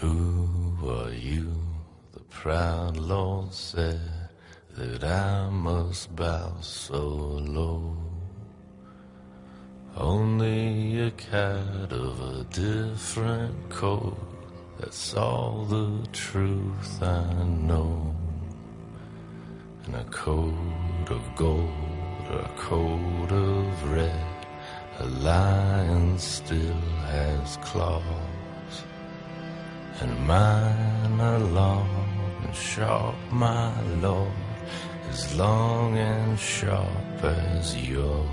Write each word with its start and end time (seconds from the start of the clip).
who 0.00 0.48
are 0.88 1.12
you? 1.12 1.52
The 2.14 2.20
proud 2.30 2.96
Lord 2.96 3.52
said 3.52 4.00
that 4.70 5.04
I 5.04 5.50
must 5.50 6.16
bow 6.16 6.54
so 6.62 7.06
low. 7.06 7.98
Only 9.94 11.02
a 11.02 11.10
cat 11.10 11.92
of 11.92 12.18
a 12.22 12.44
different 12.44 13.68
coat. 13.68 14.16
That's 14.78 15.14
all 15.14 15.66
the 15.66 16.06
truth 16.12 17.02
I 17.02 17.44
know. 17.44 18.16
And 19.84 19.96
a 19.96 20.04
coat 20.04 21.10
of 21.10 21.22
gold 21.36 22.24
or 22.30 22.38
a 22.38 22.54
coat 22.56 23.32
of 23.32 23.92
red. 23.92 24.46
A 25.00 25.06
lion 25.06 26.18
still 26.18 26.80
has 27.12 27.58
claws. 27.58 28.02
And 30.00 30.12
mine 30.26 31.20
are 31.20 31.38
long 31.38 31.86
and 32.42 32.54
sharp, 32.54 33.14
my 33.30 33.78
lord, 34.00 34.32
as 35.10 35.36
long 35.36 35.98
and 35.98 36.40
sharp 36.40 37.22
as 37.22 37.76
yours. 37.86 38.26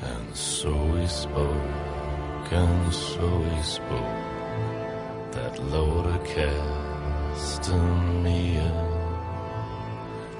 And 0.00 0.34
so 0.34 0.72
he 0.94 1.06
spoke, 1.06 2.50
and 2.50 2.94
so 2.94 3.42
he 3.42 3.62
spoke, 3.62 4.16
that 5.32 5.62
Lord 5.64 6.06
of 6.06 6.22
Castamere. 6.32 7.52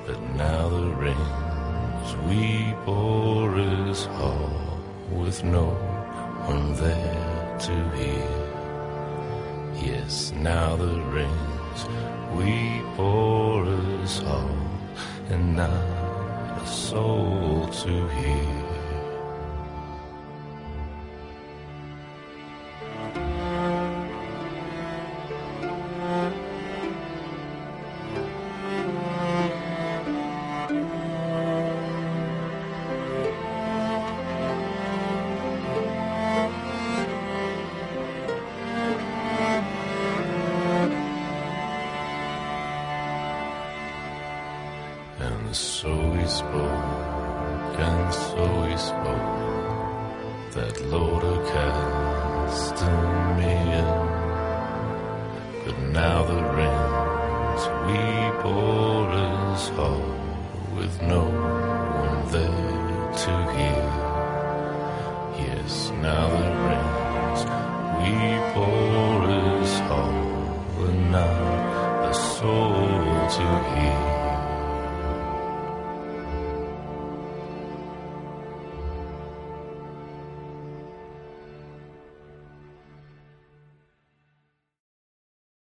But 0.06 0.20
now 0.36 0.68
the 0.70 0.88
rains 1.04 2.16
weep 2.28 2.88
o'er 2.88 3.56
his 3.56 4.06
hall 4.06 4.80
with 5.12 5.44
no 5.44 5.66
one 6.46 6.74
there 6.76 7.15
to 7.66 7.90
hear. 7.96 8.28
Yes, 9.74 10.30
now 10.30 10.76
the 10.76 11.00
rains 11.16 11.80
weep 12.36 12.96
o'er 12.96 13.64
us 14.04 14.20
hall, 14.20 14.50
and 15.30 15.56
not 15.56 16.62
a 16.62 16.66
soul 16.66 17.66
to 17.82 18.08
hear. 18.08 18.75
And 45.18 45.56
so 45.56 46.12
he 46.12 46.26
spoke, 46.26 47.78
and 47.78 48.12
so 48.12 48.64
he 48.64 48.76
spoke, 48.76 50.52
that 50.52 50.78
Lord 50.90 51.24
of 51.24 51.38
Castamere. 52.46 52.76
But 55.64 55.78
now 55.88 56.22
the 56.22 56.42
rains 56.58 57.66
weep 57.86 58.44
o'er 58.44 59.08
his 59.54 59.68
hall, 59.70 60.04
with 60.76 61.00
no 61.00 61.24
one 61.24 62.28
there 62.30 63.12
to 63.24 63.32
hear. 63.56 63.88
Yes, 65.46 65.90
now 66.02 66.28
the 66.28 66.50
rains 66.68 67.42
weep 67.96 68.54
o'er 68.54 69.60
his 69.60 69.74
hall, 69.88 70.18
and 70.84 71.00
not 71.10 72.10
a 72.10 72.12
soul 72.12 73.28
to 73.36 73.46
hear. 73.74 74.15